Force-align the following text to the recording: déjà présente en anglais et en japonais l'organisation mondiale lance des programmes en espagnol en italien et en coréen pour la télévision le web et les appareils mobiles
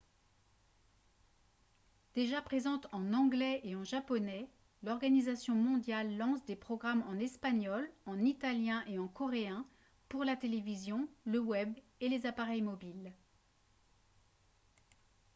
déjà 2.15 2.41
présente 2.41 2.87
en 2.91 3.13
anglais 3.13 3.61
et 3.63 3.75
en 3.75 3.83
japonais 3.83 4.49
l'organisation 4.81 5.53
mondiale 5.53 6.17
lance 6.17 6.43
des 6.45 6.55
programmes 6.55 7.03
en 7.07 7.19
espagnol 7.19 7.87
en 8.07 8.17
italien 8.25 8.83
et 8.87 8.97
en 8.97 9.07
coréen 9.07 9.63
pour 10.09 10.23
la 10.23 10.35
télévision 10.35 11.07
le 11.25 11.37
web 11.37 11.71
et 11.99 12.09
les 12.09 12.25
appareils 12.25 12.63
mobiles 12.63 13.11